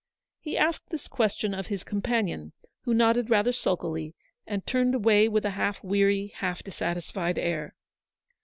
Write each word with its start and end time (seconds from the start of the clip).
He 0.39 0.57
asked 0.57 0.89
this 0.89 1.07
question 1.07 1.53
of 1.53 1.67
his 1.67 1.83
companion, 1.83 2.53
who 2.85 2.93
nodded 2.95 3.29
rather 3.29 3.53
sulkily, 3.53 4.15
and 4.47 4.65
turned 4.65 4.95
away 4.95 5.27
with 5.29 5.45
a 5.45 5.51
half 5.51 5.83
weary, 5.83 6.33
half 6.37 6.63
dissatisfied 6.63 7.37
air. 7.37 7.75